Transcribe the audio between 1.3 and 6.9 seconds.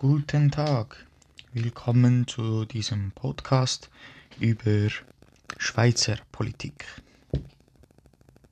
willkommen zu diesem Podcast über Schweizer Politik.